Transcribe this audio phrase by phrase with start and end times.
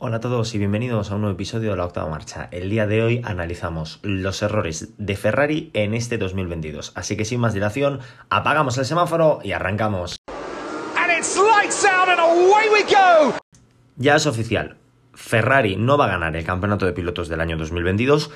[0.00, 2.48] Hola a todos y bienvenidos a un nuevo episodio de la octava marcha.
[2.52, 6.92] El día de hoy analizamos los errores de Ferrari en este 2022.
[6.94, 7.98] Así que sin más dilación,
[8.30, 10.14] apagamos el semáforo y arrancamos.
[13.96, 14.76] Ya es oficial,
[15.14, 18.30] Ferrari no va a ganar el campeonato de pilotos del año 2022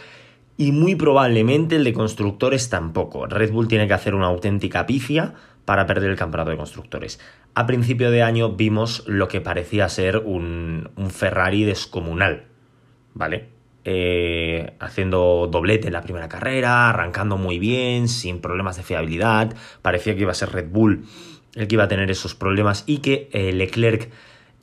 [0.57, 3.27] y muy probablemente el de constructores tampoco.
[3.27, 5.35] Red Bull tiene que hacer una auténtica pifia
[5.65, 7.21] para perder el campeonato de constructores.
[7.55, 12.47] A principio de año vimos lo que parecía ser un, Ferrari descomunal,
[13.15, 13.51] ¿vale?
[13.85, 20.15] Eh, haciendo doblete en la primera carrera, arrancando muy bien, sin problemas de fiabilidad, parecía
[20.15, 21.05] que iba a ser Red Bull
[21.55, 24.11] el que iba a tener esos problemas y que eh, Leclerc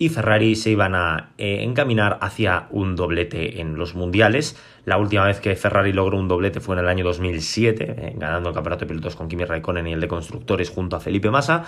[0.01, 4.55] y Ferrari se iban a eh, encaminar hacia un doblete en los mundiales.
[4.85, 8.47] La última vez que Ferrari logró un doblete fue en el año 2007, eh, ganando
[8.49, 11.65] el campeonato de pilotos con Kimi Raikkonen y el de constructores junto a Felipe Massa.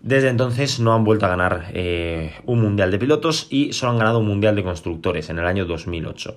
[0.00, 3.98] Desde entonces no han vuelto a ganar eh, un mundial de pilotos y solo han
[3.98, 6.36] ganado un mundial de constructores en el año 2008.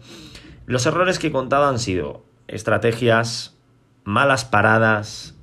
[0.65, 3.55] Los errores que he contado han sido estrategias,
[4.03, 5.37] malas paradas,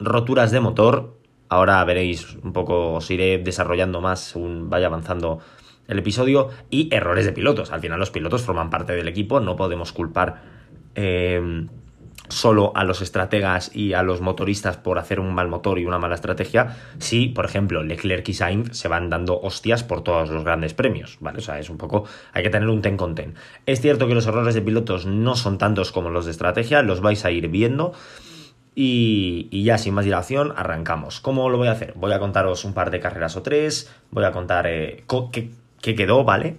[0.00, 1.21] roturas de motor,
[1.52, 5.40] Ahora veréis un poco, os iré desarrollando más según vaya avanzando
[5.86, 6.48] el episodio.
[6.70, 7.72] Y errores de pilotos.
[7.72, 10.40] Al final los pilotos forman parte del equipo, no podemos culpar
[10.94, 11.68] em,
[12.28, 15.98] solo a los estrategas y a los motoristas por hacer un mal motor y una
[15.98, 16.74] mala estrategia.
[16.98, 21.18] Si, por ejemplo, Leclerc y Sainz se van dando hostias por todos los grandes premios,
[21.20, 21.40] ¿vale?
[21.40, 23.34] O sea, es un poco, hay que tener un ten con ten.
[23.66, 27.02] Es cierto que los errores de pilotos no son tantos como los de estrategia, los
[27.02, 27.92] vais a ir viendo.
[28.74, 31.20] Y, ya sin más dilación, arrancamos.
[31.20, 31.92] ¿Cómo lo voy a hacer?
[31.96, 36.24] Voy a contaros un par de carreras o tres, voy a contar eh, qué, quedó,
[36.24, 36.56] ¿vale?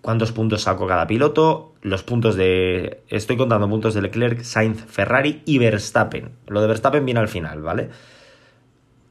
[0.00, 3.02] Cuántos puntos sacó cada piloto, los puntos de...
[3.08, 6.30] Estoy contando puntos de Leclerc, Sainz, Ferrari y Verstappen.
[6.46, 7.90] Lo de Verstappen viene al final, ¿vale?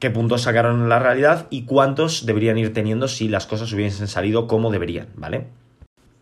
[0.02, 4.08] qué puntos sacaron en la realidad y cuántos deberían ir teniendo si las cosas hubiesen
[4.08, 5.46] salido como deberían, ¿vale?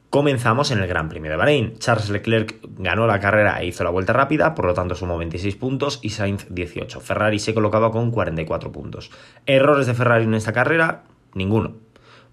[0.10, 1.78] Comenzamos en el Gran Premio de Bahrein.
[1.78, 5.56] Charles Leclerc ganó la carrera e hizo la vuelta rápida, por lo tanto sumó 26
[5.56, 7.00] puntos y Sainz 18.
[7.00, 9.11] Ferrari se colocaba con 44 puntos.
[9.45, 11.04] Errores de Ferrari en esta carrera,
[11.36, 11.76] ninguno.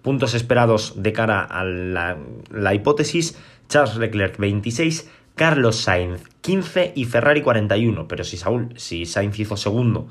[0.01, 3.37] Puntos esperados de cara a la, hipótesis,
[3.69, 8.07] Charles Leclerc 26, Carlos Sainz 15 y Ferrari 41.
[8.07, 10.07] Pero si, Saúl, si Sainz hizo segundo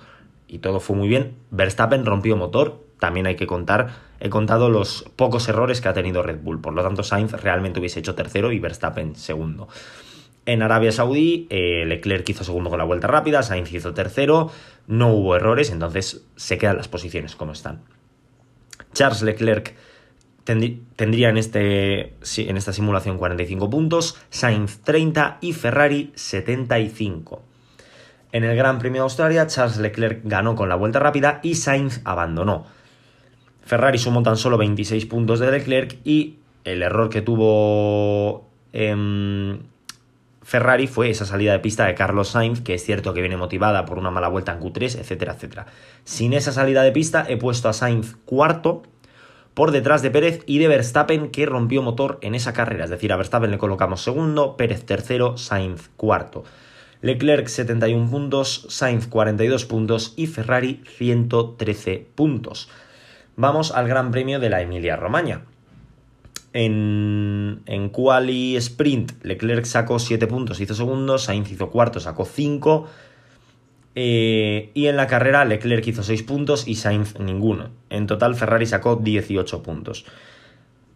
[0.46, 3.90] y todo fue muy bien, Verstappen rompió motor también hay que contar,
[4.20, 7.80] he contado los pocos errores que ha tenido Red Bull, por lo tanto Sainz realmente
[7.80, 9.68] hubiese hecho tercero y Verstappen segundo.
[10.46, 14.50] En Arabia Saudí, eh, Leclerc hizo segundo con la vuelta rápida, Sainz hizo tercero,
[14.86, 17.82] no hubo errores, entonces se quedan las posiciones como están.
[18.92, 19.74] Charles Leclerc
[20.44, 27.42] tendría en, este, en esta simulación 45 puntos, Sainz 30 y Ferrari 75.
[28.30, 32.00] En el Gran Premio de Australia, Charles Leclerc ganó con la vuelta rápida y Sainz
[32.04, 32.66] abandonó.
[33.66, 39.58] Ferrari sumó tan solo 26 puntos de Leclerc y el error que tuvo em,
[40.42, 43.84] Ferrari fue esa salida de pista de Carlos Sainz, que es cierto que viene motivada
[43.84, 45.66] por una mala vuelta en Q3, etcétera, etcétera.
[46.04, 48.84] Sin esa salida de pista he puesto a Sainz cuarto
[49.54, 52.84] por detrás de Pérez y de Verstappen que rompió motor en esa carrera.
[52.84, 56.44] Es decir, a Verstappen le colocamos segundo, Pérez tercero, Sainz cuarto.
[57.02, 62.70] Leclerc 71 puntos, Sainz 42 puntos y Ferrari 113 puntos.
[63.36, 65.42] Vamos al Gran Premio de la Emilia-Romagna.
[66.54, 72.88] En, en Quali Sprint, Leclerc sacó 7 puntos, hizo segundo, Sainz hizo cuarto, sacó 5.
[73.94, 77.68] Eh, y en la carrera, Leclerc hizo 6 puntos y Sainz ninguno.
[77.90, 80.06] En total, Ferrari sacó 18 puntos.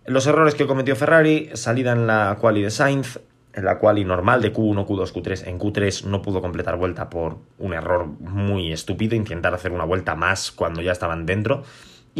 [0.06, 3.20] Los errores que cometió Ferrari, salida en la quali de Sainz,
[3.52, 5.46] en la quali normal de Q1, Q2, Q3.
[5.46, 10.14] En Q3 no pudo completar vuelta por un error muy estúpido, intentar hacer una vuelta
[10.14, 11.64] más cuando ya estaban dentro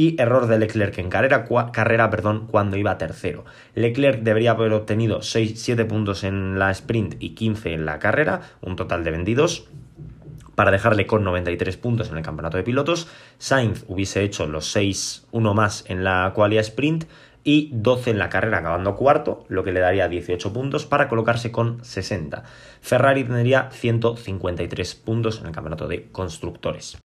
[0.01, 3.45] y error de Leclerc en carrera, carrera perdón, cuando iba tercero.
[3.75, 8.41] Leclerc debería haber obtenido 6, 7 puntos en la sprint y 15 en la carrera,
[8.63, 9.69] un total de 22
[10.55, 13.09] para dejarle con 93 puntos en el campeonato de pilotos.
[13.37, 17.05] Sainz hubiese hecho los 6, 1 más en la qualia sprint
[17.45, 21.53] y 12 en la carrera acabando cuarto, lo que le daría 18 puntos para colocarse
[21.53, 22.43] con 60.
[22.81, 26.99] Ferrari tendría 153 puntos en el campeonato de constructores.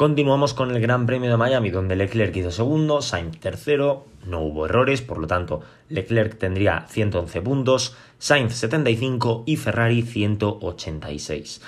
[0.00, 4.64] Continuamos con el Gran Premio de Miami, donde Leclerc hizo segundo, Sainz tercero, no hubo
[4.64, 5.60] errores, por lo tanto
[5.90, 11.60] Leclerc tendría 111 puntos, Sainz 75 y Ferrari 186.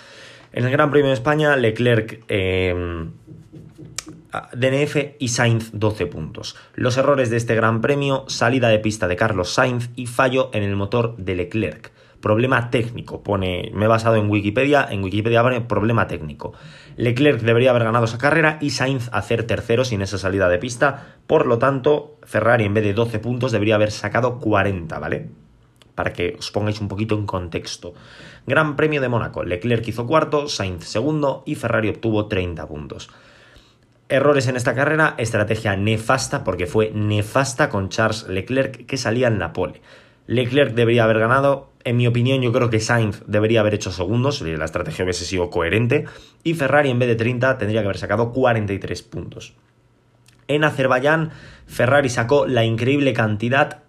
[0.54, 3.10] En el Gran Premio de España, Leclerc em,
[4.54, 6.56] DNF y Sainz 12 puntos.
[6.74, 10.62] Los errores de este Gran Premio, salida de pista de Carlos Sainz y fallo en
[10.62, 11.92] el motor de Leclerc.
[12.22, 16.52] Problema técnico, pone, me he basado en Wikipedia, en Wikipedia pone problema técnico.
[16.96, 21.16] Leclerc debería haber ganado esa carrera y Sainz hacer tercero sin esa salida de pista,
[21.26, 25.30] por lo tanto, Ferrari en vez de 12 puntos debería haber sacado 40, ¿vale?
[25.96, 27.92] Para que os pongáis un poquito en contexto.
[28.46, 33.10] Gran Premio de Mónaco, Leclerc hizo cuarto, Sainz segundo y Ferrari obtuvo 30 puntos.
[34.08, 39.40] Errores en esta carrera, estrategia nefasta, porque fue nefasta con Charles Leclerc que salía en
[39.40, 39.80] la pole.
[40.26, 44.40] Leclerc debería haber ganado, en mi opinión yo creo que Sainz debería haber hecho segundos,
[44.40, 46.06] la estrategia hubiese sido coherente,
[46.44, 49.54] y Ferrari en vez de 30 tendría que haber sacado 43 puntos.
[50.48, 51.30] En Azerbaiyán,
[51.66, 53.82] Ferrari sacó la increíble cantidad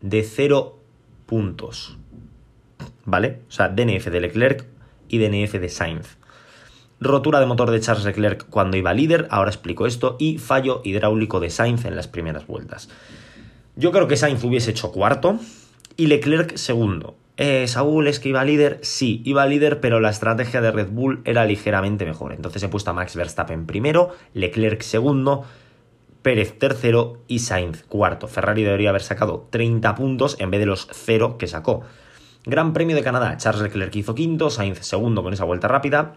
[0.00, 0.78] de 0
[1.26, 1.98] puntos.
[3.04, 3.40] ¿Vale?
[3.48, 4.66] O sea, DNF de Leclerc
[5.08, 6.18] y DNF de Sainz
[7.00, 11.40] rotura de motor de Charles Leclerc cuando iba líder, ahora explico esto, y fallo hidráulico
[11.40, 12.88] de Sainz en las primeras vueltas.
[13.76, 15.38] Yo creo que Sainz hubiese hecho cuarto
[15.96, 17.16] y Leclerc segundo.
[17.38, 21.22] Eh, Saúl es que iba líder, sí, iba líder, pero la estrategia de Red Bull
[21.24, 22.34] era ligeramente mejor.
[22.34, 25.44] Entonces he puesto a Max Verstappen primero, Leclerc segundo,
[26.20, 28.28] Pérez tercero y Sainz cuarto.
[28.28, 31.84] Ferrari debería haber sacado 30 puntos en vez de los 0 que sacó.
[32.44, 36.16] Gran Premio de Canadá, Charles Leclerc hizo quinto, Sainz segundo con esa vuelta rápida,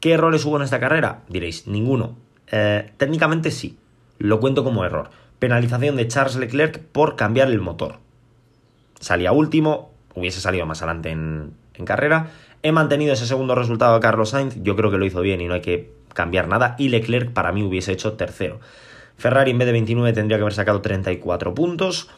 [0.00, 1.24] ¿Qué errores hubo en esta carrera?
[1.28, 2.16] Diréis, ninguno.
[2.50, 3.78] Eh, técnicamente sí,
[4.18, 5.10] lo cuento como error.
[5.38, 7.98] Penalización de Charles Leclerc por cambiar el motor.
[8.98, 11.54] Salía último, hubiese salido más adelante en,
[11.86, 12.28] carrera.
[12.62, 15.48] He mantenido ese segundo resultado de Carlos Sainz, yo creo que lo hizo bien y
[15.48, 16.76] no hay que cambiar nada.
[16.78, 18.60] Y Leclerc para mí hubiese hecho tercero.
[19.16, 22.10] Ferrari en vez de 29 tendría que haber sacado 34 puntos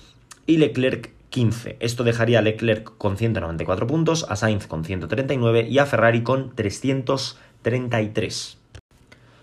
[0.46, 1.76] y Leclerc 15.
[1.78, 6.56] Esto dejaría a Leclerc con 194 puntos, a Sainz con 139 y a Ferrari con
[6.56, 8.58] 300 33.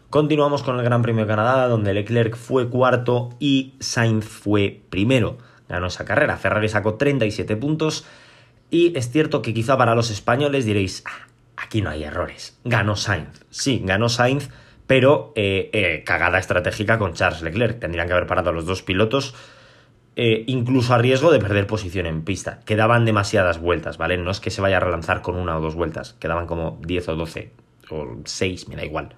[0.10, 5.38] Continuamos con el Gran Premio de Canadá, donde Leclerc fue cuarto y Sainz fue primero.
[5.68, 6.38] Ganó esa carrera.
[6.38, 8.06] Ferrari sacó 37 puntos.
[8.70, 11.28] Y es cierto que quizá para los españoles diréis, ah,
[11.58, 12.60] aquí no hay errores.
[12.64, 13.46] Ganó Sainz.
[13.50, 14.50] Sí, ganó Sainz,
[14.88, 17.80] pero eh, eh, cagada estratégica con Charles Leclerc.
[17.80, 19.36] Tendrían que haber parado a los dos pilotos,
[20.16, 22.60] eh, incluso a riesgo de perder posición en pista.
[22.66, 24.18] Quedaban demasiadas vueltas, ¿vale?
[24.18, 27.10] No es que se vaya a relanzar con una o dos vueltas, quedaban como 10
[27.10, 27.52] o 12
[27.90, 29.16] o 6, me da igual.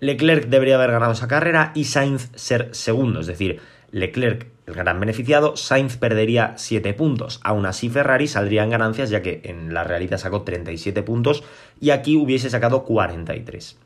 [0.00, 3.60] Leclerc debería haber ganado esa carrera y Sainz ser segundo, es decir,
[3.92, 7.40] Leclerc el gran beneficiado, Sainz perdería 7 puntos.
[7.42, 11.44] Aún así Ferrari saldría en ganancias ya que en la realidad sacó 37 puntos
[11.80, 13.78] y aquí hubiese sacado 43.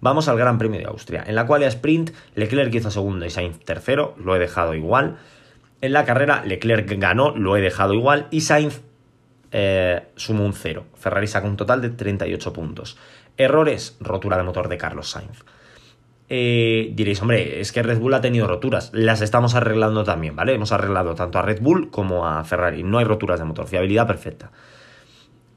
[0.00, 3.30] Vamos al Gran Premio de Austria, en la cual a sprint Leclerc hizo segundo y
[3.30, 5.16] Sainz tercero, lo he dejado igual.
[5.80, 8.82] En la carrera Leclerc ganó, lo he dejado igual y Sainz
[9.50, 10.84] eh, sumó un 0.
[10.94, 12.96] Ferrari sacó un total de 38 puntos.
[13.36, 15.44] Errores, rotura de motor de Carlos Sainz.
[16.36, 18.90] Eh, diréis, hombre, es que Red Bull ha tenido roturas.
[18.92, 20.54] Las estamos arreglando también, ¿vale?
[20.54, 22.82] Hemos arreglado tanto a Red Bull como a Ferrari.
[22.82, 24.50] No hay roturas de motor, fiabilidad perfecta.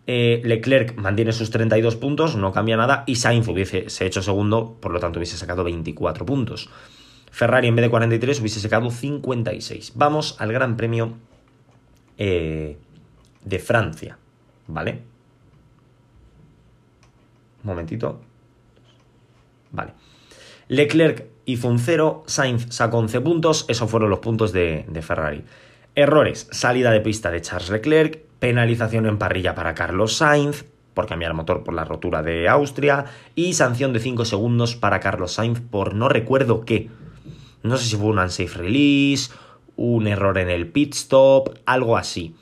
[0.06, 4.78] Eh, Leclerc mantiene sus 32 puntos, no cambia nada, y Sainz hubiese se hecho segundo,
[4.80, 6.70] por lo tanto hubiese sacado 24 puntos.
[7.32, 9.94] Ferrari en vez de 43 hubiese sacado 56.
[9.96, 11.18] Vamos al Gran Premio
[12.20, 12.78] eh,
[13.44, 14.20] de Francia,
[14.68, 15.02] ¿vale?
[17.64, 18.22] Un momentito.
[19.72, 20.07] Vale.
[20.70, 25.44] Leclerc hizo un 0, Sainz sacó 11 puntos, esos fueron los puntos de, Ferrari.
[25.96, 31.34] Errores, salida de pista de Charles Leclerc, penalización en parrilla para Carlos Sainz por cambiar
[31.34, 35.94] motor por la rotura de Austria y sanción de 5 segundos para Carlos Sainz por
[35.94, 36.90] no recuerdo qué.
[37.64, 39.32] No sé si fue un unsafe release,
[39.76, 42.36] un error en el pit stop, algo así.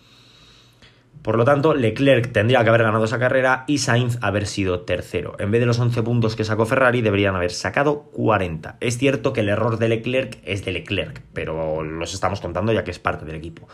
[1.26, 5.36] Por lo tanto, Leclerc tendría que haber ganado esa carrera y Sainz haber sido tercero.
[5.40, 8.78] En vez de los 11 puntos que sacó Ferrari, deberían haber sacado 40.
[8.80, 12.84] Es cierto que el error de Leclerc es de Leclerc, pero los estamos contando ya
[12.84, 13.68] que es parte del equipo.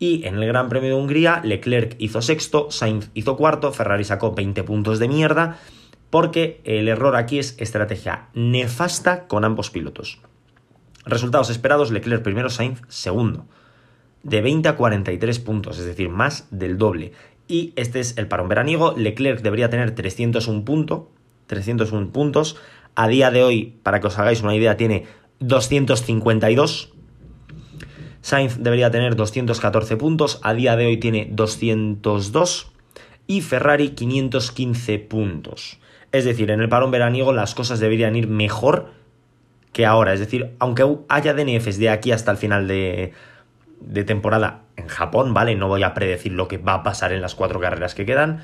[0.00, 4.34] Y en el Gran Premio de Hungría, Leclerc hizo sexto, Sainz hizo cuarto, Ferrari sacó
[4.34, 5.58] 20 puntos de mierda,
[6.10, 10.18] porque el error aquí es estrategia nefasta con ambos pilotos.
[11.06, 13.46] Resultados esperados, Leclerc primero, Sainz segundo
[14.22, 17.12] de 20 a 43 puntos, es decir, más del doble.
[17.50, 18.94] Y este es el parón veraniego.
[18.96, 21.02] Leclerc debería tener 301 puntos.
[21.48, 22.56] 301 puntos.
[22.94, 25.06] A día de hoy, para que os hagáis una idea, tiene
[25.40, 26.92] 252.
[28.20, 30.38] Sainz debería tener 214 puntos.
[30.44, 32.70] A día de hoy tiene 202.
[33.26, 35.78] Y Ferrari 515 puntos.
[36.12, 38.92] Es decir, en el parón veraniego las cosas deberían ir mejor
[39.72, 40.12] que ahora.
[40.12, 43.12] Es decir, aunque haya DNFs de aquí hasta el final de,
[43.80, 45.54] de temporada en Japón, ¿vale?
[45.56, 48.42] No voy a predecir lo que va a pasar en las cuatro carreras que quedan.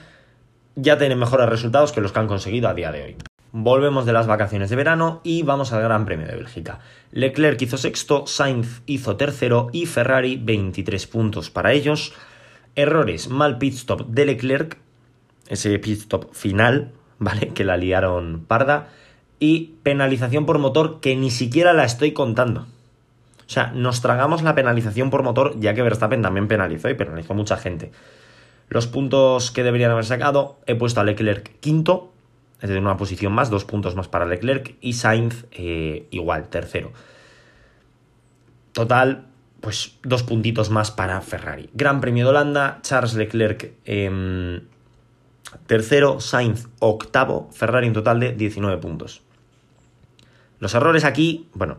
[0.74, 3.16] Ya tienen mejores resultados que los que han conseguido a día de hoy.
[3.52, 6.80] Volvemos de las vacaciones de verano y vamos al Gran Premio de Bélgica.
[7.12, 12.12] Leclerc hizo sexto, Sainz hizo tercero y Ferrari 23 puntos para ellos.
[12.74, 14.76] Errores, mal pit stop de Leclerc,
[15.48, 17.48] ese pit stop final, ¿vale?
[17.48, 18.88] Que la liaron parda.
[19.38, 22.66] Y penalización por motor que ni siquiera la estoy contando.
[23.46, 27.34] O sea, nos tragamos la penalización por motor, ya que Verstappen también penalizó y penalizó
[27.34, 27.92] mucha gente.
[28.68, 32.12] Los puntos que deberían haber sacado, he puesto a Leclerc quinto,
[32.60, 36.92] es decir, una posición más, dos puntos más para Leclerc, y Sainz eh, igual, tercero.
[38.72, 39.26] Total,
[39.60, 41.70] pues dos puntitos más para Ferrari.
[41.72, 44.62] Gran Premio de Holanda, Charles Leclerc em,
[45.66, 49.22] tercero, Sainz octavo, Ferrari en total de 19 puntos.
[50.58, 51.78] Los errores aquí, bueno,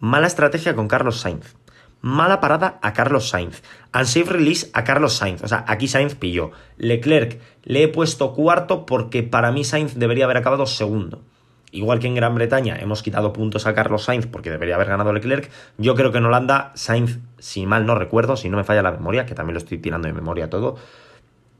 [0.00, 1.56] mala estrategia con Carlos Sainz.
[2.00, 3.62] Mala parada a Carlos Sainz.
[3.92, 5.42] Unsafe release a Carlos Sainz.
[5.42, 6.52] O sea, aquí Sainz pilló.
[6.76, 11.22] Leclerc le he puesto cuarto porque para mí Sainz debería haber acabado segundo.
[11.70, 15.12] Igual que en Gran Bretaña hemos quitado puntos a Carlos Sainz porque debería haber ganado
[15.12, 18.82] Leclerc, yo creo que en Holanda Sainz, si mal no recuerdo, si no me falla
[18.82, 20.76] la memoria, que también lo estoy tirando de memoria todo,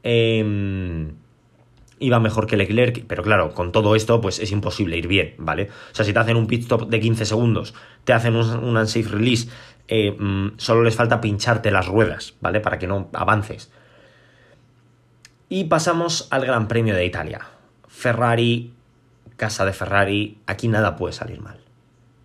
[0.01, 1.11] eh,
[1.99, 5.69] iba mejor que Leclerc, pero claro, con todo esto pues es imposible ir bien, ¿vale?
[5.91, 9.09] O sea, si te hacen un pit stop de 15 segundos, te hacen un, unsafe
[9.09, 9.49] release,
[9.87, 12.59] eh, mm, solo les falta pincharte las ruedas, ¿vale?
[12.59, 13.71] Para que no avances.
[15.49, 17.41] Y pasamos al Gran Premio de Italia.
[17.87, 18.73] Ferrari,
[19.35, 21.59] casa de Ferrari, aquí nada puede salir mal,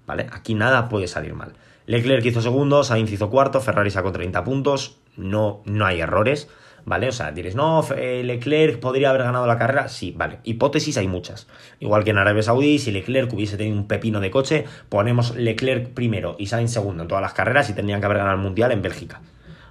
[0.06, 0.26] ¿vale?
[0.30, 1.54] Aquí nada puede salir mal.
[1.86, 6.48] Leclerc hizo segundo, Sainz hizo cuarto, Ferrari sacó 30 puntos, no, no hay errores.
[6.84, 7.08] ¿Vale?
[7.08, 9.88] O sea, diréis, no, eh, Leclerc podría haber ganado la carrera.
[9.88, 10.38] Sí, vale.
[10.44, 11.46] Hipótesis hay muchas.
[11.80, 15.88] Igual que en Arabia Saudí, si Leclerc hubiese tenido un pepino de coche, ponemos Leclerc
[15.90, 18.72] primero y Sainz segundo en todas las carreras y tendrían que haber ganado el mundial
[18.72, 19.20] en Bélgica.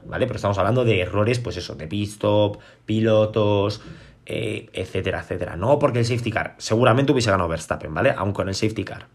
[0.06, 0.28] ¿Vale?
[0.28, 3.82] Pero estamos hablando de errores, pues eso, de pit stop, pilotos,
[4.26, 5.56] eh, etcétera, etcétera.
[5.56, 8.12] No porque el safety car, seguramente hubiese ganado Verstappen, ¿vale?
[8.12, 9.08] Aún con el safety car.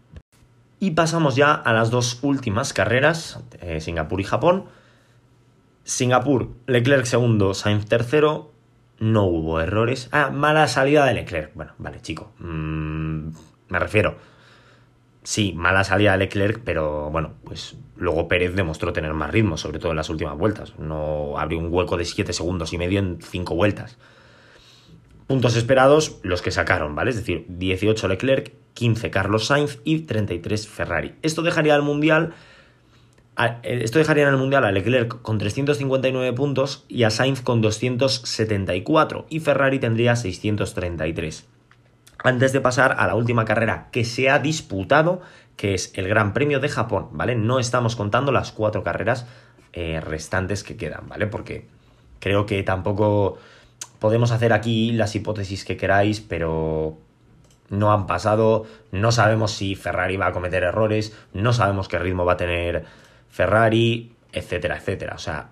[0.79, 4.65] Y pasamos ya a las dos últimas carreras, eh, Singapur y Japón.
[5.89, 8.51] Singapur, Leclerc segundo, Sainz tercero.
[8.99, 10.07] No hubo errores.
[10.11, 11.51] Ah, mala salida de Leclerc.
[11.55, 12.31] Bueno, vale, chico.
[12.37, 13.29] Mm,
[13.69, 14.15] me refiero.
[15.23, 19.79] Sí, mala salida de Leclerc, pero bueno, pues luego Pérez demostró tener más ritmo, sobre
[19.79, 20.77] todo en las últimas vueltas.
[20.77, 23.97] No abrió un hueco de 7 segundos y medio en 5 vueltas.
[25.25, 27.09] Puntos esperados, los que sacaron, ¿vale?
[27.09, 31.15] Es decir, 18 Leclerc, 15 Carlos Sainz y 33 Ferrari.
[31.23, 32.35] Esto dejaría al Mundial
[33.39, 37.61] eh, esto dejaría en el Mundial a Leclerc con 359 puntos y a Sainz con
[37.61, 41.47] 274 y Ferrari tendría 633.
[42.21, 45.21] Antes de pasar a la última carrera que se ha disputado,
[45.55, 47.35] que es el Gran Premio de Japón, ¿vale?
[47.35, 49.25] No estamos contando las cuatro carreras
[49.71, 51.27] eh, restantes que quedan, ¿vale?
[51.27, 51.67] Porque
[52.19, 53.37] creo que tampoco
[53.99, 56.97] podemos hacer aquí las hipótesis que queráis, pero
[57.69, 62.25] no han pasado, no sabemos si Ferrari va a cometer errores, no sabemos qué ritmo
[62.25, 62.85] va a tener
[63.29, 65.15] Ferrari, etcétera, etcétera.
[65.15, 65.49] O sea,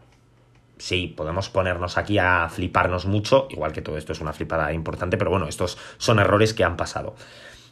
[0.78, 5.18] sí, podemos ponernos aquí a fliparnos mucho, igual que todo esto es una flipada importante,
[5.18, 7.16] pero bueno, estos son errores que han pasado.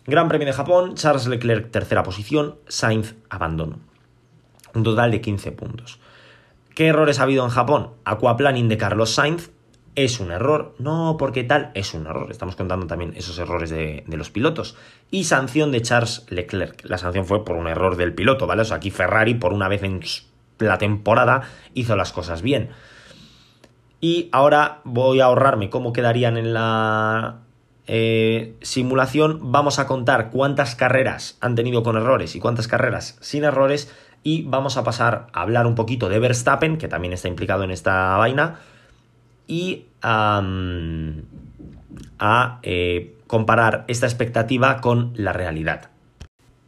[0.07, 3.79] Gran Premio de Japón, Charles Leclerc tercera posición, Sainz abandono.
[4.73, 5.99] Un total de 15 puntos.
[6.75, 7.91] ¿Qué errores ha habido en Japón?
[8.03, 9.49] Aquaplaning de Carlos Sainz,
[9.95, 12.29] es un error, no porque tal, es un error.
[12.29, 14.75] Estamos contando también esos errores de, los pilotos.
[15.09, 16.83] Y sanción de Charles Leclerc.
[16.83, 18.63] La sanción fue por un error del piloto, ¿vale?
[18.63, 20.01] O sea, aquí Ferrari, por una vez en
[20.59, 22.69] la temporada, hizo las cosas bien.
[24.01, 27.39] Y ahora voy a ahorrarme cómo quedarían en la
[27.87, 29.51] eh, simulación.
[29.51, 33.93] Vamos a contar cuántas carreras han tenido con errores y cuántas carreras sin errores.
[34.23, 37.71] Y vamos a pasar a hablar un poquito de Verstappen, que también está implicado en
[37.71, 38.59] esta vaina
[39.47, 40.41] y a
[42.63, 45.89] eh, comparar esta expectativa con la realidad.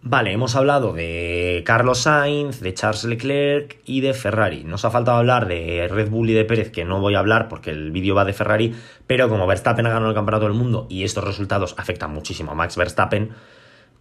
[0.09, 4.63] Vale, hemos hablado de Carlos Sainz, de Charles Leclerc y de Ferrari.
[4.63, 7.49] Nos ha faltado hablar de Red Bull y de Pérez, que no voy a hablar
[7.49, 8.73] porque el vídeo va de Ferrari,
[9.05, 12.55] pero como Verstappen ha ganado el campeonato del mundo y estos resultados afectan muchísimo a
[12.55, 13.31] Max Verstappen,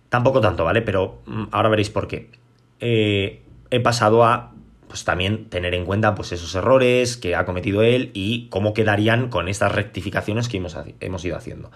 [0.09, 0.81] tampoco tanto, ¿vale?
[0.83, 2.31] Pero mm, ahora veréis por qué.
[2.79, 4.53] Eh, he pasado a
[4.89, 9.29] pues también tener en cuenta pues esos errores que ha cometido él y cómo quedarían
[9.29, 11.71] con estas rectificaciones que hemos, hemos ido haciendo.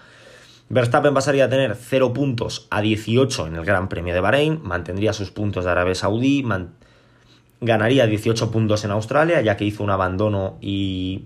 [0.69, 5.11] Verstappen pasaría a tener 0 puntos a 18 en el Gran Premio de Bahrein, mantendría
[5.11, 6.45] sus puntos de Arabia Saudí,
[7.59, 11.25] ganaría 18 puntos en Australia, ya que hizo un abandono y,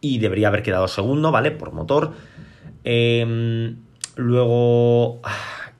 [0.00, 1.50] y debería haber quedado segundo, ¿vale?
[1.50, 2.12] Por motor.
[2.84, 3.76] Em,
[4.16, 5.20] luego...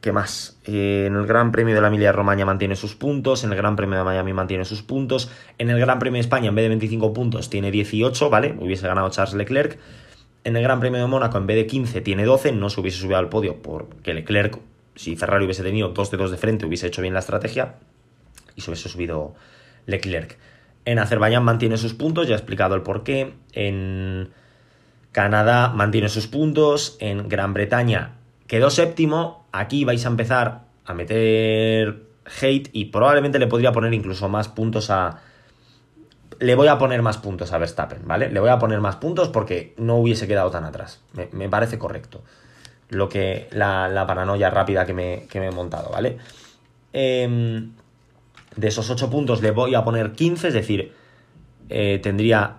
[0.01, 0.59] ¿Qué más?
[0.65, 3.75] Eh, en el Gran Premio de la Emilia Romagna mantiene sus puntos, en el Gran
[3.75, 6.69] Premio de Miami mantiene sus puntos, en el Gran Premio de España en vez de
[6.69, 8.55] 25 puntos tiene 18, ¿vale?
[8.61, 9.79] Hubiese ganado Charles Leclerc.
[10.45, 12.99] En el Gran Premio de Mónaco en vez de 15 tiene 12, no se hubiese
[12.99, 14.61] subido al podio porque Leclerc,
[14.95, 17.75] si Ferrari hubiese tenido dos dedos de frente, hubiese hecho bien la estrategia
[18.55, 19.35] y se hubiese subido
[19.87, 20.39] Leclerc.
[20.85, 23.35] En Azerbaiyán mantiene sus puntos, ya he explicado el porqué.
[23.53, 24.31] En
[25.13, 26.97] Canadá mantiene sus puntos.
[27.01, 28.15] En Gran Bretaña
[28.47, 29.38] quedó séptimo.
[29.53, 32.03] Aquí vais a empezar a meter
[32.41, 35.23] hate y probablemente le podría poner incluso más puntos a...
[36.41, 38.31] Le voy a poner más puntos a Verstappen, ¿vale?
[38.31, 41.03] Le voy a poner más puntos porque no hubiese quedado tan atrás.
[41.33, 42.23] Me, parece correcto.
[42.91, 43.49] Lo que.
[43.51, 46.19] La, paranoia rápida que me, he montado, ¿vale?
[46.93, 47.73] Em,
[48.55, 50.93] de esos 8 puntos le voy a poner 15, es decir,
[51.71, 52.59] eh, tendría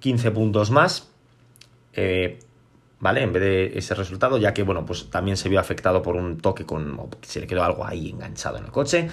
[0.00, 1.08] 15 puntos más.
[1.94, 2.40] Eh,
[3.04, 3.20] ¿vale?
[3.20, 6.38] En vez de ese resultado, ya que, bueno, pues también se vio afectado por un
[6.38, 6.98] toque con...
[7.20, 9.10] se le quedó algo ahí enganchado en el coche.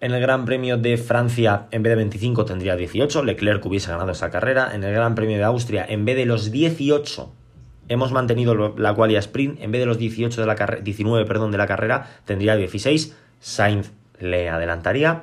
[0.00, 3.22] En el Gran Premio de Francia, en vez de 25, tendría 18.
[3.24, 4.70] Leclerc hubiese ganado esa carrera.
[4.74, 7.30] En el Gran Premio de Austria, en vez de los 18,
[7.88, 9.60] hemos mantenido la qualia sprint.
[9.60, 13.14] En vez de los 18 de la 19 perdón, de la carrera, tendría 16.
[13.40, 15.22] Sainz le adelantaría.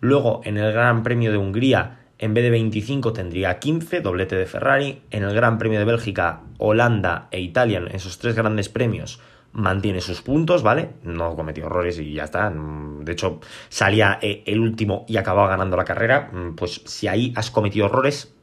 [0.00, 4.46] Luego, en el Gran Premio de Hungría, en vez de 25 tendría 15, doblete de
[4.46, 5.02] Ferrari.
[5.10, 9.20] En el Gran Premio de Bélgica, Holanda e Italia, en esos tres grandes premios,
[9.52, 10.90] mantiene sus puntos, ¿vale?
[11.02, 12.50] No cometió errores y ya está.
[12.50, 16.30] De hecho, salía eh, el último y acababa ganando la carrera.
[16.32, 18.34] Mm, pues si ahí has cometido errores,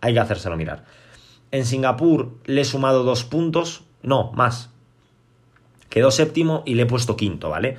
[0.00, 0.84] hay que hacérselo mirar.
[1.50, 4.70] En Singapur le he sumado dos puntos, no, más.
[5.88, 7.78] Quedó séptimo y le he puesto quinto, ¿vale?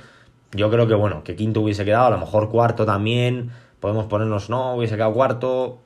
[0.52, 3.50] Yo creo que bueno, que quinto hubiese quedado, a lo mejor cuarto también
[3.80, 5.78] Podemos ponernos, no, hubiese quedado cuarto.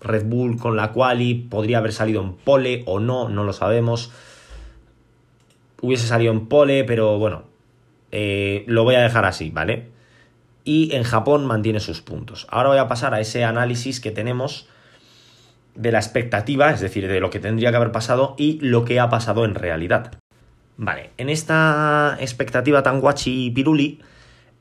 [0.00, 4.10] Red Bull con la quali podría haber salido en pole o no, no lo sabemos.
[5.80, 7.44] Hubiese salido en pole, pero bueno,
[8.10, 9.88] eh, lo voy a dejar así, ¿vale?
[10.64, 12.46] Y en Japón mantiene sus puntos.
[12.50, 14.68] Ahora voy a pasar a ese análisis que tenemos
[15.74, 19.00] de la expectativa, es decir, de lo que tendría que haber pasado y lo que
[19.00, 20.12] ha pasado en realidad.
[20.76, 24.00] Vale, en esta expectativa tan guachi piruli,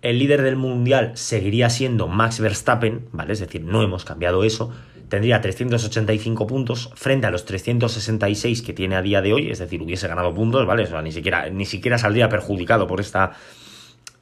[0.02, 3.34] el líder del mundial seguiría siendo Max Verstappen, ¿vale?
[3.34, 4.72] Es decir, no hemos cambiado eso.
[5.10, 9.82] Tendría 385 puntos frente a los 366 que tiene a día de hoy, es decir,
[9.82, 10.84] hubiese ganado puntos, ¿vale?
[10.84, 13.34] O sea, ni siquiera, ni siquiera saldría perjudicado por esta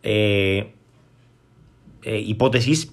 [0.04, 0.74] eh,
[2.02, 2.92] eh, hipótesis.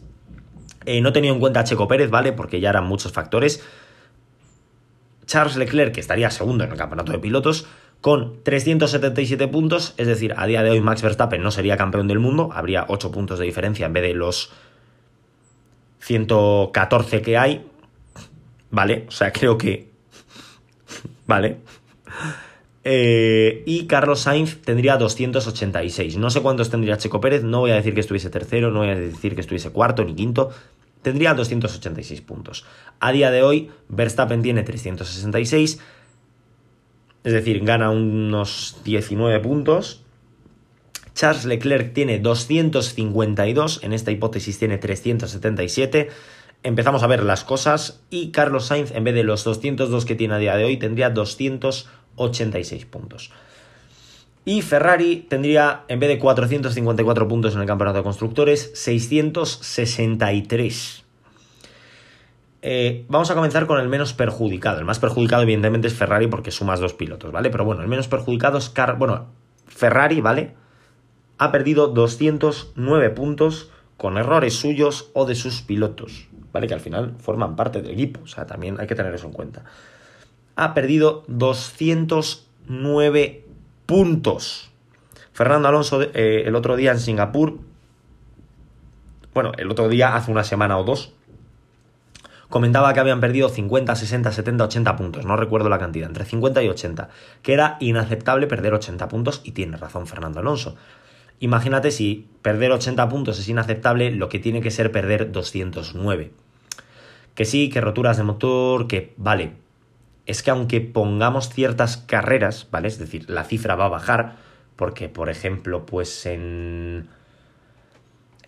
[0.85, 2.33] Eh, no he tenido en cuenta a Checo Pérez, ¿vale?
[2.33, 3.65] Porque ya eran muchos factores.
[5.27, 7.67] Charles Leclerc, que estaría segundo en el campeonato de pilotos,
[8.01, 12.19] con 377 puntos, es decir, a día de hoy Max Verstappen no sería campeón del
[12.19, 14.53] mundo, habría 8 puntos de diferencia en vez de los
[16.01, 17.67] 114 que hay,
[18.71, 19.07] ¿vale?
[19.09, 19.91] O sea, creo que...
[21.27, 21.59] ¿Vale?
[22.89, 26.19] Eh, y Carlos Sainz tendría 286.
[26.19, 28.91] No sé cuántos tendría Checo Pérez, no voy a decir que estuviese tercero, no voy
[28.91, 30.51] a decir que estuviese cuarto ni quinto.
[31.03, 32.65] Tendría 286 puntos.
[33.01, 35.81] A día de hoy, Verstappen tiene 366
[37.27, 40.03] es decir, gana unos 19 puntos.
[41.13, 46.09] Charles Leclerc tiene 252, en esta hipótesis tiene 377.
[46.63, 50.35] Empezamos a ver las cosas y Carlos Sainz, en vez de los 202 que tiene
[50.35, 53.33] a día de hoy, tendría 286 puntos.
[54.45, 61.06] Y Ferrari tendría, en vez de 454 puntos en el campeonato de constructores, 663.
[62.69, 64.81] Eh, vamos a comenzar con el menos perjudicado.
[64.81, 67.49] El más perjudicado, evidentemente, es Ferrari porque sumas dos pilotos, ¿vale?
[67.49, 69.27] Pero bueno, el menos perjudicado es bueno,
[69.69, 70.57] Ferrari, ¿vale?
[71.39, 76.67] Ha perdido 209 puntos con errores suyos o de sus pilotos, ¿vale?
[76.67, 79.33] Que al final forman parte del equipo, o sea, también hay que tener eso en
[79.33, 79.63] cuenta.
[80.57, 83.45] Ha perdido 209
[83.87, 84.73] puntos.
[85.33, 87.61] Fernando Alonso eh, el otro día en Singapur,
[89.35, 91.13] bueno, el otro día hace una semana o dos,
[92.57, 96.63] comentaba que habían perdido 50, 60, 70, 80 puntos, no recuerdo la cantidad, entre 50
[96.63, 97.11] y 80,
[97.43, 100.75] que era inaceptable perder 80 puntos y tiene razón Fernando Alonso.
[101.39, 106.31] Imagínate si perder 80 puntos es inaceptable, lo que tiene que ser perder 209.
[107.35, 109.53] Que sí, que roturas de motor, que vale.
[110.25, 112.89] Es que aunque pongamos ciertas carreras, ¿vale?
[112.89, 114.37] Es decir, la cifra va a bajar,
[114.77, 117.07] porque por ejemplo, pues en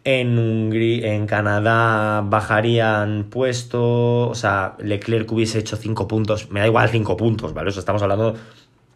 [0.05, 6.89] en, en Canadá bajarían puesto, o sea, Leclerc hubiese hecho 5 puntos, me da igual
[6.89, 7.69] 5 puntos, ¿vale?
[7.69, 8.35] O sea, estamos hablando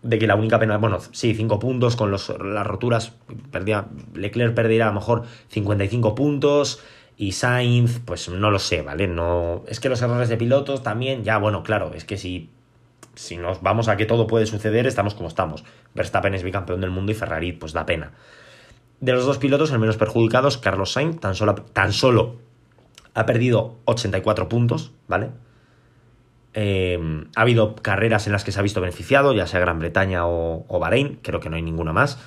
[0.03, 3.13] de que la única pena, bueno, sí, 5 puntos con los, las roturas,
[3.51, 6.81] perdía, Leclerc perdería a lo mejor 55 puntos
[7.17, 9.07] y Sainz, pues no lo sé, ¿vale?
[9.07, 12.51] No, es que los errores de pilotos también, ya, bueno, claro, es que si,
[13.15, 15.65] si nos vamos a que todo puede suceder, estamos como estamos.
[15.95, 18.13] Verstappen es bicampeón del mundo y Ferrari, pues da pena.
[19.03, 22.37] De los dos pilotos, el menos perjudicado es Carlos Sainz, tan solo,
[23.15, 25.31] ha perdido 84 puntos, ¿vale?
[26.55, 30.29] Eh, ha habido carreras en las que se ha visto beneficiado, ya sea Gran Bretaña
[30.29, 32.21] o, Bahrein, creo que no hay ninguna más.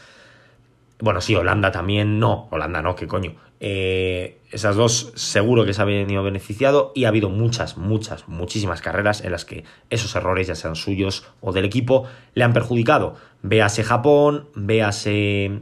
[1.00, 2.50] Bueno, sí, Holanda también no.
[2.52, 3.36] Holanda no, qué coño.
[3.62, 8.82] Eh, esas dos seguro que se han venido beneficiado y ha habido muchas, muchas, muchísimas
[8.82, 13.16] carreras en las que esos errores, ya sean suyos o del equipo, le han perjudicado.
[13.44, 15.62] Véase Japón, véase...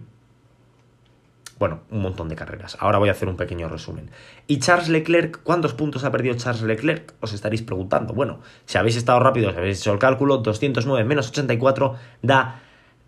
[1.63, 2.75] Bueno, un montón de carreras.
[2.81, 4.11] Ahora voy a hacer un pequeño resumen.
[4.47, 5.43] ¿Y Charles Leclerc?
[5.43, 7.13] ¿Cuántos puntos ha perdido Charles Leclerc?
[7.21, 8.13] Os estaréis preguntando.
[8.13, 12.59] Bueno, si habéis estado rápidos, si habéis hecho el cálculo, 209 menos 84 da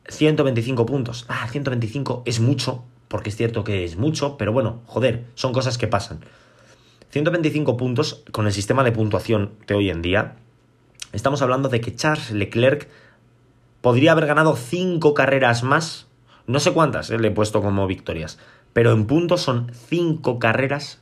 [0.08, 1.26] 125 puntos.
[1.28, 5.78] Ah, 125 es mucho, porque es cierto que es mucho, pero bueno, joder, son cosas
[5.78, 6.22] que pasan.
[7.10, 10.38] 125 puntos con el sistema de puntuación de hoy en día.
[11.12, 12.88] Estamos hablando de que Charles Leclerc
[13.82, 16.05] podría haber ganado 5 carreras más.
[16.48, 18.40] No sé cuántas eh, le he puesto como victorias,
[18.74, 21.02] pero en puntos son 5 carreras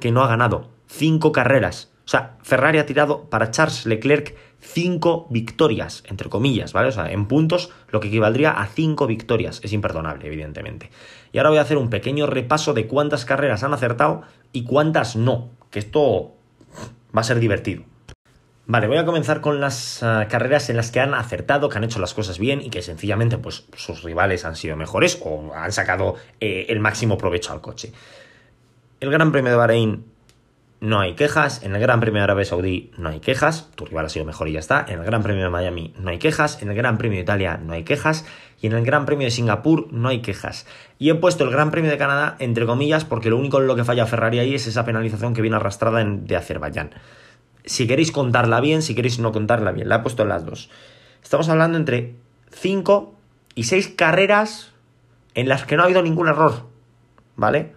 [0.00, 0.70] que no ha ganado.
[0.88, 1.92] 5 carreras.
[2.04, 6.88] O sea, Ferrari ha tirado para Charles Leclerc 5 victorias, entre comillas, ¿vale?
[6.88, 9.60] O sea, en puntos, lo que equivaldría a 5 victorias.
[9.62, 10.90] Es imperdonable, evidentemente.
[11.32, 15.16] Y ahora voy a hacer un pequeño repaso de cuántas carreras han acertado y cuántas
[15.16, 16.32] no, que esto
[17.16, 17.84] va a ser divertido.
[18.64, 21.84] Vale, voy a comenzar con las uh, carreras en las que han acertado, que han
[21.84, 25.72] hecho las cosas bien y que sencillamente pues, sus rivales han sido mejores o han
[25.72, 27.92] sacado eh, el máximo provecho al coche.
[29.00, 30.04] El Gran Premio de Bahrein
[30.82, 31.64] no hay quejas.
[31.64, 33.68] En el Gran Premio de Arabia Saudí no hay quejas.
[33.74, 34.84] Tu rival ha sido mejor y ya está.
[34.88, 36.62] En el Gran Premio de Miami no hay quejas.
[36.62, 38.24] En el Gran Premio de Italia no hay quejas.
[38.60, 40.66] Y en el Gran Premio de Singapur no hay quejas.
[41.00, 43.74] Y he puesto el Gran Premio de Canadá entre comillas porque lo único en lo
[43.74, 46.90] que falla Ferrari ahí es esa penalización que viene arrastrada de Azerbaiyán.
[47.64, 50.70] Si queréis contarla bien, si queréis no contarla bien, la he puesto en las dos.
[51.22, 52.14] Estamos hablando entre
[52.50, 53.14] 5
[53.54, 54.72] y 6 carreras
[55.34, 56.66] en las que no ha habido ningún error.
[57.36, 57.72] ¿Vale?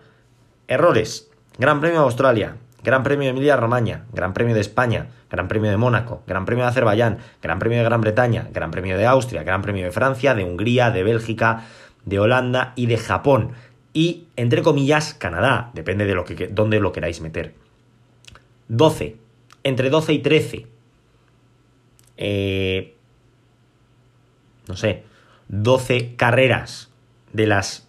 [0.67, 1.29] Errores.
[1.57, 5.77] Gran Premio de Australia, Gran Premio de Emilia-Romagna, Gran Premio de España, Gran Premio de
[5.77, 9.61] Mónaco, Gran Premio de Azerbaiyán, Gran Premio de Gran Bretaña, Gran Premio de Austria, Gran
[9.61, 11.65] Premio de Francia, de Hungría, de Bélgica,
[12.03, 13.53] de Holanda y de Japón.
[13.93, 17.55] Y, entre comillas, Canadá, depende de lo que, dónde lo queráis meter.
[18.67, 19.24] 12.
[19.65, 20.67] Entre 12 y 13.
[22.17, 22.95] Eh,
[24.67, 25.03] no sé.
[25.47, 26.91] 12 carreras
[27.33, 27.87] de las...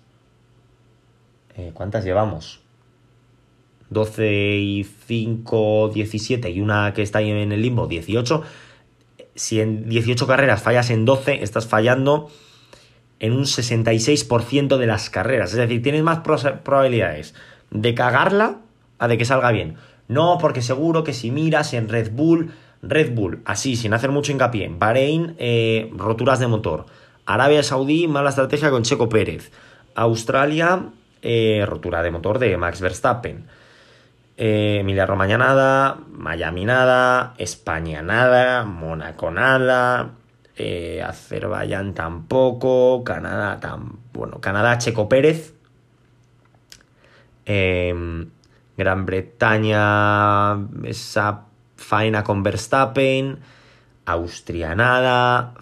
[1.54, 2.62] Eh, ¿Cuántas llevamos?
[3.90, 8.42] 12 y 5, 17 y una que está ahí en el limbo, 18.
[9.34, 12.30] Si en 18 carreras fallas en 12, estás fallando
[13.20, 15.50] en un 66% de las carreras.
[15.50, 17.34] Es decir, tienes más probabilidades
[17.70, 18.60] de cagarla
[18.98, 19.76] a de que salga bien.
[20.08, 24.32] No, porque seguro que si miras en Red Bull, Red Bull, así, sin hacer mucho
[24.32, 26.86] hincapié, Bahrein, eh, roturas de motor.
[27.24, 29.50] Arabia Saudí, mala estrategia con Checo Pérez.
[29.94, 30.90] Australia,
[31.22, 33.46] eh, rotura de motor de Max Verstappen.
[34.36, 40.10] Eh, Emilia Romagna nada, Miami nada, España nada, Mónaco nada,
[40.56, 45.54] eh, Azerbaiyán tampoco, Canadá tan bueno, Canadá Checo Pérez,
[47.46, 48.28] em,
[48.76, 51.44] Gran Bretaña esa
[51.76, 53.38] faena con Verstappen,
[54.04, 55.54] Austria nada,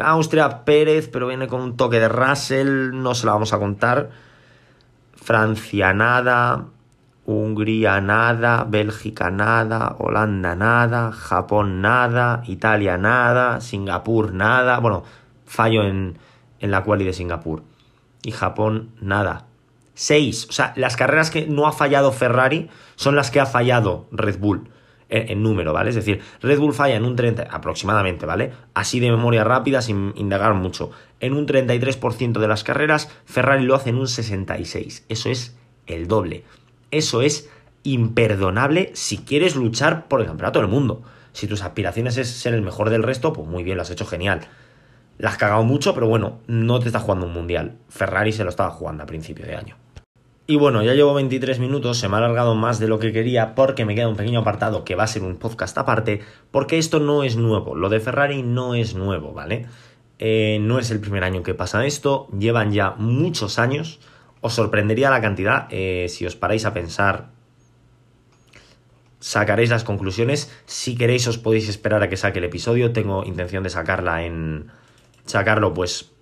[0.00, 4.10] Austria Pérez, pero viene con un toque de Russell, no se la vamos a contar,
[5.14, 6.66] Francia nada,
[7.24, 15.04] Hungría nada, Bélgica nada, Holanda nada, Japón nada, Italia nada, Singapur nada, bueno,
[15.46, 16.18] fallo en,
[16.58, 17.62] en la quali de Singapur.
[18.24, 19.46] Y Japón nada.
[19.94, 24.08] Seis, o sea, las carreras que no ha fallado Ferrari son las que ha fallado
[24.10, 24.70] Red Bull
[25.12, 25.90] en, número, ¿vale?
[25.90, 28.52] Es decir, Red Bull falla en un 30, aproximadamente, ¿vale?
[28.74, 30.90] Así de memoria rápida, sin indagar mucho.
[31.20, 35.04] En un 33% de las carreras, Ferrari lo hace en un 66.
[35.08, 36.44] Eso es el doble.
[36.90, 37.50] Eso es
[37.82, 41.02] imperdonable si quieres luchar por el campeonato del mundo.
[41.32, 44.06] Si tus aspiraciones es ser el mejor del resto, pues muy bien, lo has hecho
[44.06, 44.40] genial.
[45.18, 47.76] La has cagado mucho, pero bueno, no te estás jugando un mundial.
[47.88, 49.81] Ferrari se lo estaba jugando a principio de año.
[50.52, 53.54] Y bueno, ya llevo 23 minutos, se me ha alargado más de lo que quería
[53.54, 57.00] porque me queda un pequeño apartado que va a ser un podcast aparte, porque esto
[57.00, 59.64] no es nuevo, lo de Ferrari no es nuevo, ¿vale?
[60.18, 63.98] Eh, no es el primer año que pasa esto, llevan ya muchos años
[64.42, 67.30] os sorprendería la cantidad eh, si os paráis a pensar.
[69.20, 70.52] Sacaréis las conclusiones.
[70.66, 72.92] Si queréis, os podéis esperar a que saque el episodio.
[72.92, 74.70] Tengo intención de sacarla en.
[75.24, 76.12] Sacarlo, pues.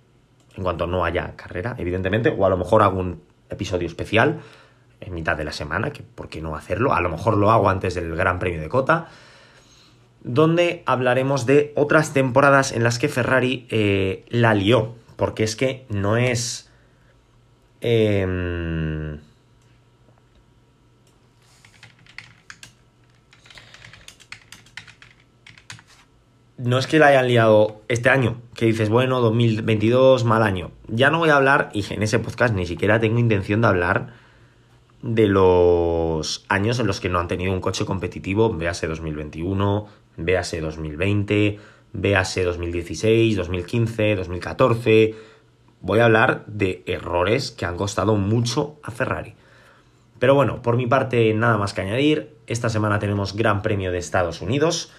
[0.55, 2.29] En cuanto no haya carrera, evidentemente.
[2.29, 4.39] O a lo mejor hago un episodio especial
[4.99, 5.91] en mitad de la semana.
[5.91, 6.93] Que por qué no hacerlo.
[6.93, 9.09] A lo mejor lo hago antes del Gran Premio de Cota.
[10.23, 14.95] Donde hablaremos de otras temporadas en las que Ferrari eh, la lió.
[15.15, 16.71] Porque es que no es
[17.81, 19.19] Em,
[26.63, 30.71] no es que la hayan liado este año, que dices, bueno, 2022, mal año.
[30.87, 34.13] Ya no voy a hablar, y en ese podcast ni siquiera tengo intención de hablar
[35.01, 40.61] de los años en los que no han tenido un coche competitivo, véase 2021, véase
[40.61, 41.59] 2020,
[41.93, 45.15] véase 2016, 2015, 2014.
[45.81, 49.33] Voy a hablar de errores que han costado mucho a Ferrari.
[50.19, 52.35] Pero bueno, por mi parte nada más que añadir.
[52.45, 54.91] Esta semana tenemos Gran Premio de Estados Unidos.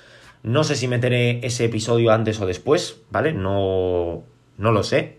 [0.42, 3.33] No sé si meteré ese episodio antes o después, ¿vale?
[3.33, 4.24] No,
[4.59, 5.18] no lo sé.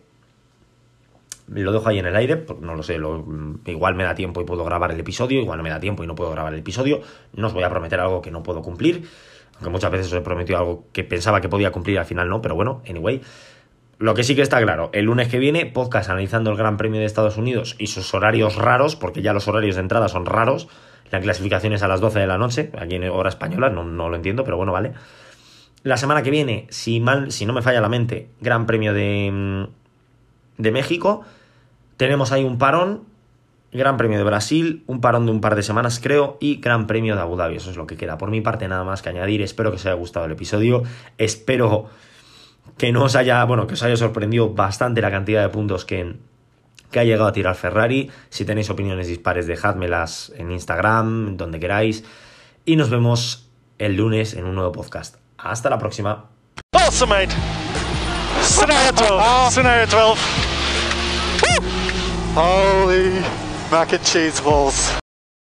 [1.47, 2.97] Lo dejo ahí en el aire, porque no lo sé.
[3.65, 6.07] Igual me da tiempo y puedo grabar el episodio, igual no me da tiempo y
[6.07, 7.01] no puedo grabar el episodio.
[7.33, 9.07] No os voy a prometer algo que no puedo cumplir.
[9.55, 12.41] Aunque muchas veces os he prometido algo que pensaba que podía cumplir, al final no,
[12.41, 13.21] pero bueno, anyway.
[13.99, 16.99] Lo que sí que está claro, el lunes que viene, podcast analizando el Gran Premio
[16.99, 20.67] de Estados Unidos y sus horarios raros, porque ya los horarios de entrada son raros.
[21.13, 24.09] La clasificación es a las 12 de la noche, aquí en hora española, no, no
[24.09, 24.93] lo entiendo, pero bueno, vale.
[25.83, 29.29] La semana que viene, si, mal, si no me falla la mente, Gran Premio de,
[29.31, 29.63] mm,
[30.57, 31.21] de México.
[31.97, 33.03] Tenemos ahí un parón,
[33.71, 37.13] Gran Premio de Brasil, un parón de un par de semanas creo, y Gran Premio
[37.13, 37.57] de Abu Dhabi.
[37.57, 38.17] Eso es lo que queda.
[38.17, 39.43] Por mi parte, nada más que añadir.
[39.43, 40.81] Espero que os haya gustado el episodio.
[41.19, 41.89] Espero
[42.79, 46.15] que no os haya, bueno, que os haya sorprendido bastante la cantidad de puntos que,
[46.93, 48.09] que ha llegado a tirar Ferrari.
[48.29, 52.05] Si tenéis opiniones dispares, dejádmelas en Instagram, donde queráis.
[52.63, 55.17] Y nos vemos el lunes en un nuevo podcast.
[55.37, 56.29] Hasta la próxima.
[56.71, 57.35] Awesome, mate.
[58.41, 59.51] Scenario 12.
[59.51, 60.21] Scenario 12.
[62.35, 63.21] Holy
[63.69, 64.92] mac and cheese balls.